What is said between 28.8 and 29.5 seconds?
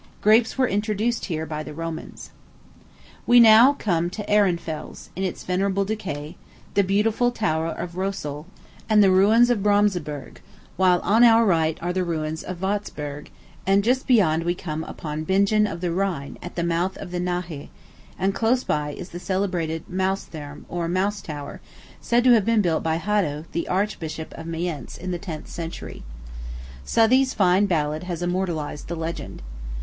the legend.